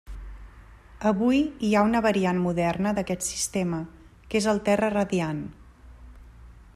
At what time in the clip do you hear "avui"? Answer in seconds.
1.09-1.41